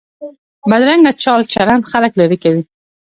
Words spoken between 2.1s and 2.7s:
لرې کوي